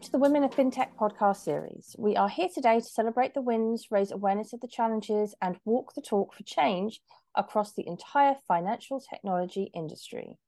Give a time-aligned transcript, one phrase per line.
[0.00, 1.94] Welcome to the Women of FinTech podcast series.
[1.98, 5.92] We are here today to celebrate the wins, raise awareness of the challenges, and walk
[5.92, 7.02] the talk for change
[7.36, 10.38] across the entire financial technology industry.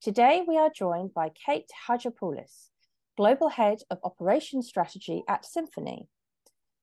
[0.00, 2.70] Today, we are joined by Kate Chatzopoulos,
[3.18, 6.08] Global Head of Operations Strategy at Symphony.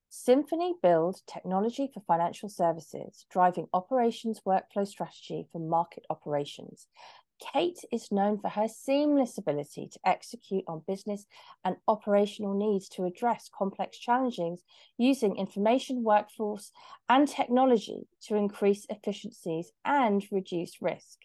[0.08, 6.86] Symphony build technology for financial services, driving operations workflow strategy for market operations
[7.40, 11.26] Kate is known for her seamless ability to execute on business
[11.64, 14.62] and operational needs to address complex challenges
[14.98, 16.70] using information workforce
[17.08, 21.18] and technology to increase efficiencies and reduce risk.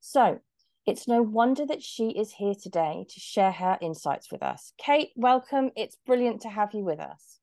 [0.00, 0.40] So,
[0.84, 4.72] it's no wonder that she is here today to share her insights with us.
[4.78, 5.70] Kate, welcome.
[5.76, 7.38] It's brilliant to have you with us.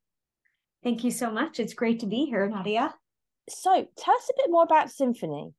[0.84, 1.60] Thank you so much.
[1.60, 2.94] It's great to be here, Nadia.
[3.50, 5.54] So, tell us a bit more about Symphony.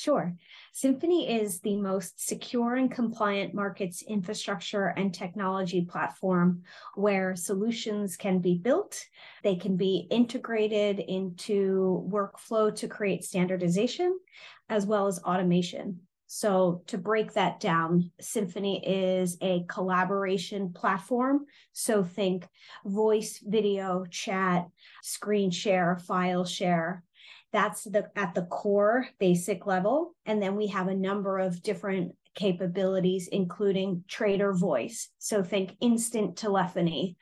[0.00, 0.34] Sure.
[0.72, 6.62] Symphony is the most secure and compliant markets infrastructure and technology platform
[6.94, 9.04] where solutions can be built.
[9.42, 14.18] They can be integrated into workflow to create standardization
[14.70, 16.00] as well as automation.
[16.32, 21.44] So, to break that down, Symphony is a collaboration platform.
[21.72, 22.48] So, think
[22.86, 24.66] voice, video, chat,
[25.02, 27.02] screen share, file share,
[27.52, 30.14] that's the at the core basic level.
[30.26, 35.08] And then we have a number of different capabilities, including trader voice.
[35.18, 37.16] So think instant telephony.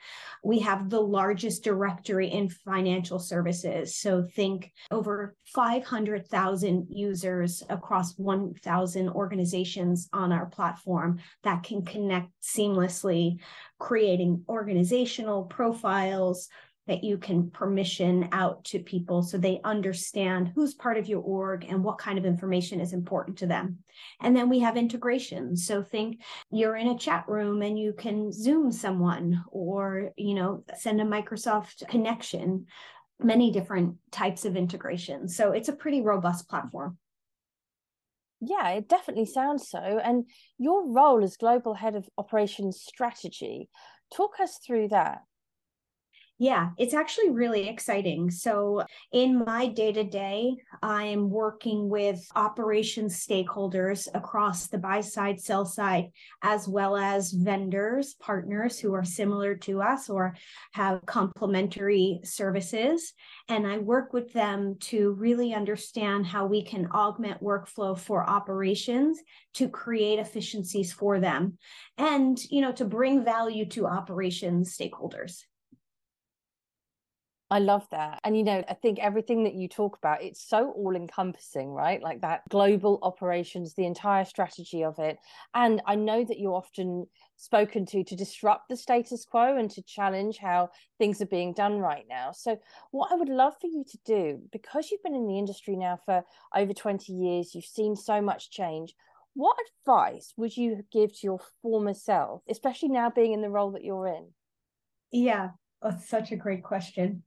[0.45, 3.97] We have the largest directory in financial services.
[3.97, 13.39] So think over 500,000 users across 1,000 organizations on our platform that can connect seamlessly,
[13.79, 16.49] creating organizational profiles,
[16.89, 21.67] that you can permission out to people so they understand who's part of your org
[21.69, 23.78] and what kind of information is important to them.
[24.20, 25.55] And then we have integration.
[25.55, 30.65] So think you're in a chat room and you can Zoom someone or, you know,
[30.76, 32.66] send a Microsoft connection,
[33.20, 35.28] many different types of integration.
[35.28, 36.97] So it's a pretty robust platform.
[38.41, 39.78] Yeah, it definitely sounds so.
[39.78, 40.25] And
[40.59, 43.69] your role as global head of operations strategy,
[44.15, 45.22] talk us through that.
[46.41, 48.31] Yeah, it's actually really exciting.
[48.31, 55.41] So, in my day to day, I'm working with operations stakeholders across the buy side,
[55.41, 56.12] sell side,
[56.43, 60.37] as well as vendors, partners who are similar to us or
[60.75, 63.15] have complementary services.
[63.49, 69.19] And I work with them to really understand how we can augment workflow for operations
[69.55, 71.59] to create efficiencies for them
[71.97, 75.43] and, you know, to bring value to operations stakeholders.
[77.50, 78.20] I love that.
[78.25, 82.03] And, you know, I think everything that you talk about, it's so all encompassing, right?
[82.03, 85.19] Like that global operations, the entire strategy of it.
[85.54, 87.06] And I know that you're often
[87.37, 91.78] spoken to to disrupt the status quo and to challenge how things are being done
[91.78, 92.32] right now.
[92.32, 92.58] So,
[92.91, 95.98] what I would love for you to do, because you've been in the industry now
[96.04, 98.94] for over 20 years, you've seen so much change.
[99.32, 99.56] What
[99.87, 103.84] advice would you give to your former self, especially now being in the role that
[103.84, 104.34] you're in?
[105.12, 105.50] Yeah,
[105.81, 107.22] that's such a great question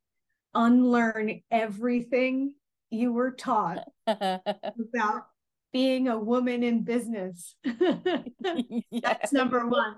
[0.54, 2.54] unlearn everything
[2.90, 5.26] you were taught about
[5.72, 7.56] being a woman in business.
[8.92, 9.96] That's number one.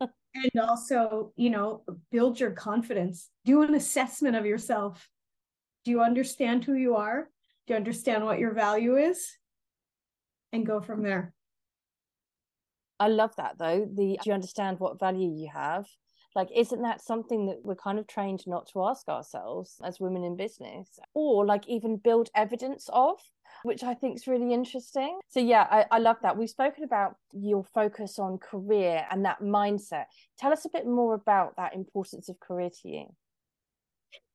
[0.00, 1.82] And also, you know,
[2.12, 3.30] build your confidence.
[3.44, 5.08] Do an assessment of yourself.
[5.84, 7.28] Do you understand who you are?
[7.66, 9.26] Do you understand what your value is?
[10.52, 11.34] And go from there.
[13.00, 13.86] I love that though.
[13.86, 15.86] The do you understand what value you have?
[16.34, 20.24] Like, isn't that something that we're kind of trained not to ask ourselves as women
[20.24, 20.98] in business?
[21.14, 23.18] Or like even build evidence of?
[23.64, 25.18] Which I think is really interesting.
[25.28, 26.36] So, yeah, I, I love that.
[26.36, 30.04] We've spoken about your focus on career and that mindset.
[30.38, 33.06] Tell us a bit more about that importance of career to you.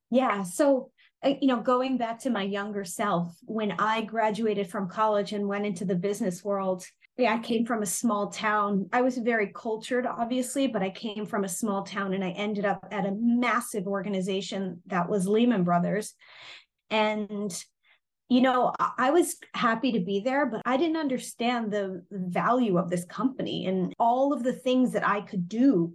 [0.09, 0.43] Yeah.
[0.43, 0.91] So,
[1.23, 5.47] uh, you know, going back to my younger self, when I graduated from college and
[5.47, 6.83] went into the business world,
[7.17, 8.89] yeah, I came from a small town.
[8.91, 12.65] I was very cultured, obviously, but I came from a small town and I ended
[12.65, 16.15] up at a massive organization that was Lehman Brothers.
[16.89, 17.53] And,
[18.29, 22.89] you know, I was happy to be there, but I didn't understand the value of
[22.89, 25.93] this company and all of the things that I could do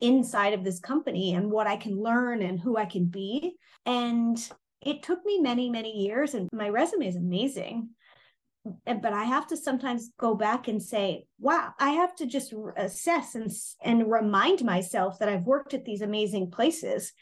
[0.00, 3.56] inside of this company and what I can learn and who I can be.
[3.84, 4.38] And
[4.80, 7.90] it took me many, many years, and my resume is amazing
[8.64, 13.34] but I have to sometimes go back and say, wow, I have to just assess
[13.34, 13.50] and,
[13.82, 17.12] and remind myself that I've worked at these amazing places.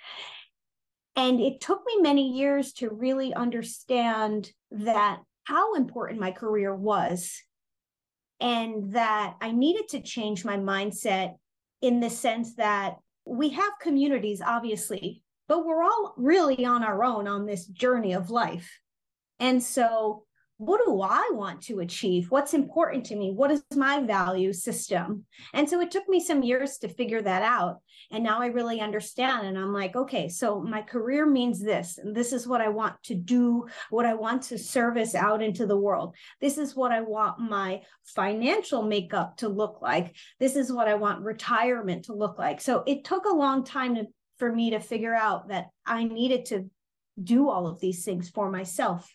[1.15, 7.41] And it took me many years to really understand that how important my career was
[8.41, 11.35] and that I needed to change my mindset
[11.83, 17.27] in the sense that we have communities, obviously, but we're all really on our own
[17.27, 18.79] on this journey of life.
[19.41, 20.25] And so
[20.59, 22.33] what do I want to achieve?
[22.33, 23.31] What's important to me?
[23.31, 25.25] What is my value system?
[25.55, 27.77] And so it took me some years to figure that out.
[28.11, 29.47] And now I really understand.
[29.47, 33.01] And I'm like, okay, so my career means this, and this is what I want
[33.05, 36.17] to do, what I want to service out into the world.
[36.41, 40.17] This is what I want my financial makeup to look like.
[40.41, 42.61] This is what I want retirement to look like.
[42.61, 44.07] So it took a long time to,
[44.39, 46.69] for me to figure out that I needed to
[47.23, 49.09] do all of these things for myself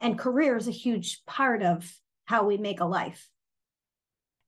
[0.00, 1.92] and career is a huge part of
[2.24, 3.28] how we make a life.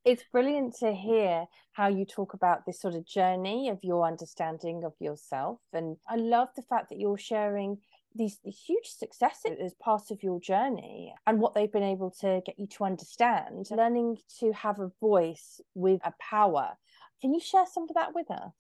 [0.05, 4.83] It's brilliant to hear how you talk about this sort of journey of your understanding
[4.85, 5.61] of yourself.
[5.73, 7.79] And i love the fact that you're sharing
[8.15, 12.59] these huge successes as part of your journey and what they've been able to get
[12.59, 13.69] you to understand.
[13.71, 16.77] Learning to have a voice with a power.
[17.21, 18.53] Can you share some of that with us?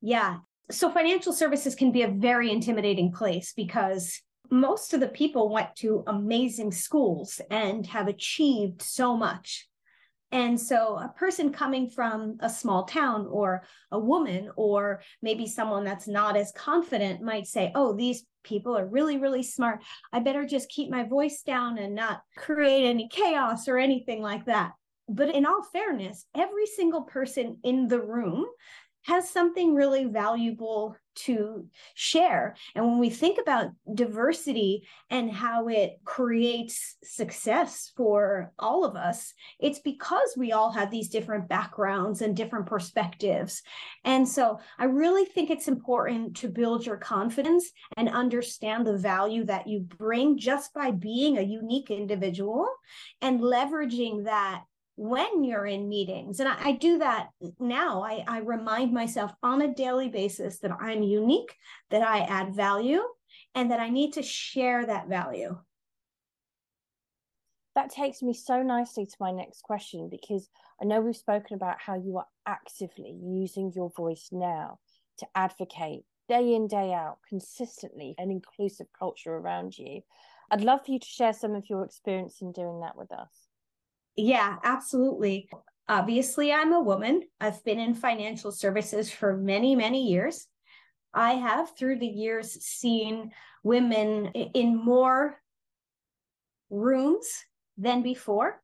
[0.00, 0.38] Yeah.
[0.70, 4.20] So financial services can be a very intimidating place because
[4.50, 9.68] most of the people went to amazing schools and have achieved so much.
[10.32, 13.62] And so, a person coming from a small town or
[13.92, 18.86] a woman, or maybe someone that's not as confident, might say, Oh, these people are
[18.86, 19.82] really, really smart.
[20.12, 24.46] I better just keep my voice down and not create any chaos or anything like
[24.46, 24.72] that.
[25.08, 28.46] But in all fairness, every single person in the room
[29.04, 32.56] has something really valuable to share.
[32.74, 39.32] And when we think about diversity and how it creates success for all of us,
[39.58, 43.62] it's because we all have these different backgrounds and different perspectives.
[44.04, 49.44] And so I really think it's important to build your confidence and understand the value
[49.44, 52.68] that you bring just by being a unique individual
[53.20, 54.62] and leveraging that
[54.96, 56.40] when you're in meetings.
[56.40, 57.28] And I, I do that
[57.60, 58.02] now.
[58.02, 61.54] I, I remind myself on a daily basis that I'm unique,
[61.90, 63.02] that I add value,
[63.54, 65.56] and that I need to share that value.
[67.74, 70.48] That takes me so nicely to my next question because
[70.80, 74.78] I know we've spoken about how you are actively using your voice now
[75.18, 80.00] to advocate day in, day out, consistently an inclusive culture around you.
[80.50, 83.45] I'd love for you to share some of your experience in doing that with us.
[84.16, 85.48] Yeah, absolutely.
[85.88, 87.22] Obviously, I'm a woman.
[87.40, 90.48] I've been in financial services for many, many years.
[91.14, 93.30] I have, through the years, seen
[93.62, 95.36] women in more
[96.70, 97.26] rooms
[97.78, 98.62] than before.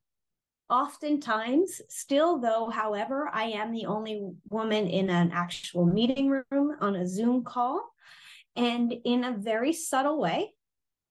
[0.69, 6.97] Oftentimes, still, though, however, I am the only woman in an actual meeting room on
[6.97, 7.93] a Zoom call.
[8.57, 10.55] And in a very subtle way,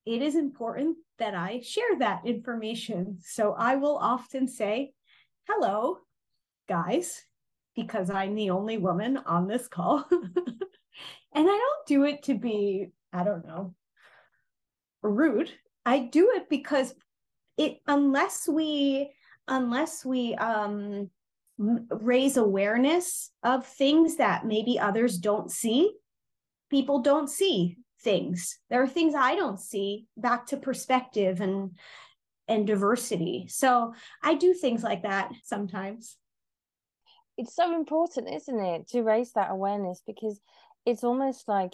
[0.06, 3.20] it is important that I share that information.
[3.22, 4.94] So I will often say,
[5.48, 6.00] hello,
[6.68, 7.24] guys,
[7.76, 10.04] because I'm the only woman on this call.
[10.12, 10.20] and
[11.36, 13.76] I don't do it to be, I don't know,
[15.04, 15.52] rude.
[15.86, 16.94] I do it because
[17.56, 19.12] it, unless we,
[19.48, 21.12] unless we, um,
[21.58, 25.94] raise awareness of things that maybe others don't see
[26.72, 28.60] people don't see things.
[28.70, 31.72] There are things i don't see back to perspective and
[32.48, 33.48] and diversity.
[33.50, 33.94] So
[34.24, 36.18] i do things like that sometimes.
[37.38, 40.02] It's so important isn't it to raise that awareness?
[40.06, 40.42] Because
[40.86, 41.74] it's almost like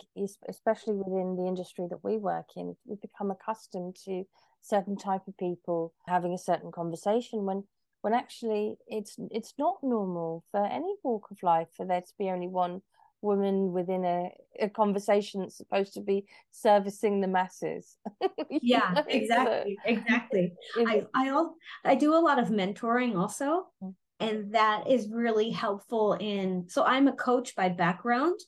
[0.50, 4.24] especially within the industry that we work in we've become accustomed to
[4.62, 7.64] certain type of people having a certain conversation when
[8.02, 12.30] when actually it's it's not normal for any walk of life for there to be
[12.30, 12.82] only one
[13.22, 17.98] woman within a, a conversation that's supposed to be servicing the masses
[18.50, 19.04] yeah know?
[19.08, 20.54] exactly so, exactly
[20.88, 23.94] i i all i do a lot of mentoring also mm.
[24.20, 28.40] and that is really helpful in so i'm a coach by background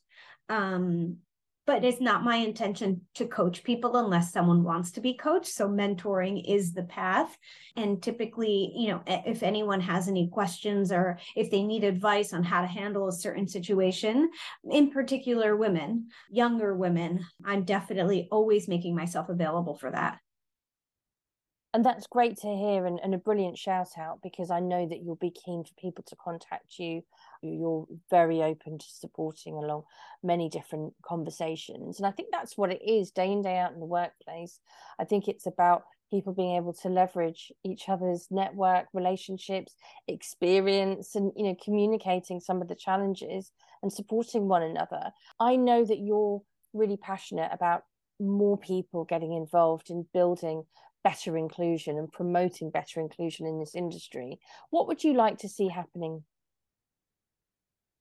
[0.49, 1.17] um
[1.69, 5.69] but it's not my intention to coach people unless someone wants to be coached so
[5.69, 7.37] mentoring is the path
[7.75, 12.43] and typically you know if anyone has any questions or if they need advice on
[12.43, 14.31] how to handle a certain situation
[14.71, 20.17] in particular women younger women i'm definitely always making myself available for that
[21.73, 25.03] and that's great to hear and, and a brilliant shout out because I know that
[25.03, 27.03] you'll be keen for people to contact you.
[27.41, 29.83] You're very open to supporting along
[30.23, 31.99] many different conversations.
[31.99, 34.59] And I think that's what it is day in, day out in the workplace.
[34.99, 39.75] I think it's about people being able to leverage each other's network, relationships,
[40.07, 43.51] experience, and you know, communicating some of the challenges
[43.83, 45.11] and supporting one another.
[45.39, 46.41] I know that you're
[46.73, 47.83] really passionate about
[48.19, 50.63] more people getting involved in building
[51.03, 54.39] better inclusion and promoting better inclusion in this industry.
[54.69, 56.23] What would you like to see happening?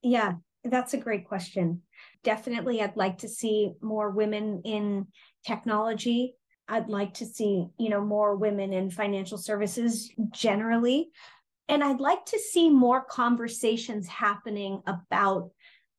[0.02, 1.82] Yeah, that's a great question.
[2.24, 5.06] Definitely, I'd like to see more women in
[5.46, 6.34] technology.
[6.68, 11.10] I'd like to see, you know, more women in financial services generally.
[11.68, 15.50] And I'd like to see more conversations happening about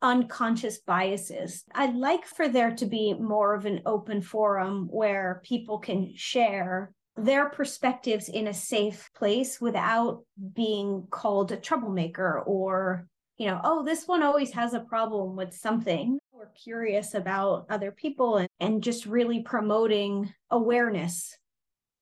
[0.02, 1.64] unconscious biases.
[1.74, 6.92] I'd like for there to be more of an open forum where people can share
[7.18, 13.08] their perspectives in a safe place without being called a troublemaker or
[13.40, 17.92] you know oh this one always has a problem with something we're curious about other
[17.92, 21.36] people and, and just really promoting awareness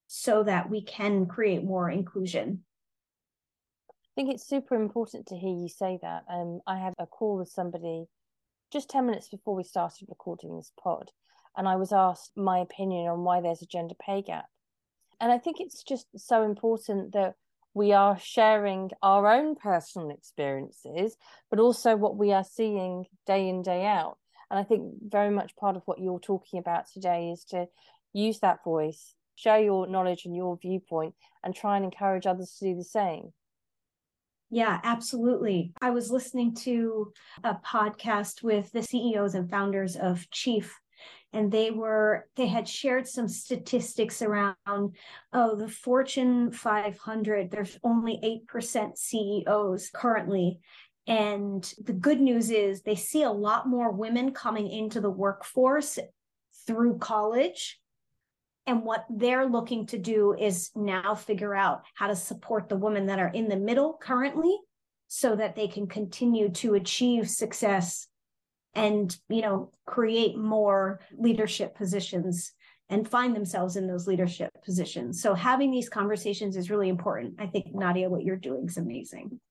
[0.08, 2.63] so that we can create more inclusion
[3.89, 6.24] I think it's super important to hear you say that.
[6.27, 8.06] Um, I had a call with somebody
[8.74, 11.12] just 10 minutes before we started recording this pod,
[11.56, 14.46] and I was asked my opinion on why there's a gender pay gap.
[15.22, 17.36] And I think it's just so important that
[17.78, 21.16] we are sharing our own personal experiences,
[21.52, 24.18] but also what we are seeing day in, day out.
[24.50, 27.68] And I think very much part of what you're talking about today is to
[28.14, 32.66] use that voice, share your knowledge and your viewpoint, and try and encourage others to
[32.66, 33.32] do the same.
[34.50, 35.74] Yeah, absolutely.
[35.80, 40.74] I was listening to a podcast with the CEOs and founders of Chief
[41.34, 44.56] and they were they had shared some statistics around
[45.34, 50.60] oh the fortune 500 there's only 8% ceos currently.
[51.08, 55.98] And the good news is they see a lot more women coming into the workforce
[56.66, 57.80] through college.
[58.66, 63.06] And what they're looking to do is now figure out how to support the women
[63.06, 64.54] that are in the middle currently
[65.08, 68.07] so that they can continue to achieve success
[68.78, 72.54] and you know create more leadership positions
[72.90, 75.22] and find themselves in those leadership positions.
[75.22, 77.36] So having these conversations is really important.
[77.38, 79.42] I think nadia what you're doing is amazing.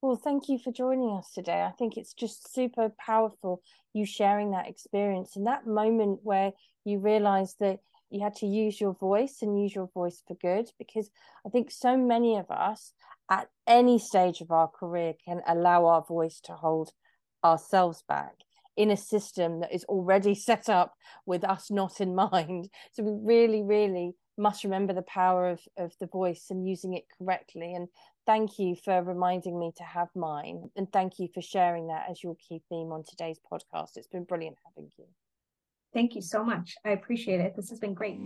[0.00, 1.62] Well, thank you for joining us today.
[1.62, 6.52] I think it's just super powerful you sharing that experience and that moment where
[6.84, 10.70] you realize that you had to use your voice and use your voice for good
[10.78, 11.10] because
[11.44, 12.92] I think so many of us
[13.28, 16.92] at any stage of our career can allow our voice to hold
[17.44, 18.34] ourselves back
[18.78, 20.94] in a system that is already set up
[21.26, 22.70] with us not in mind.
[22.92, 27.04] So we really, really must remember the power of, of the voice and using it
[27.18, 27.74] correctly.
[27.74, 27.88] And
[28.24, 30.70] thank you for reminding me to have mine.
[30.76, 33.96] And thank you for sharing that as your key theme on today's podcast.
[33.96, 35.06] It's been brilliant having you.
[35.92, 36.76] Thank you so much.
[36.84, 37.56] I appreciate it.
[37.56, 38.18] This has been great.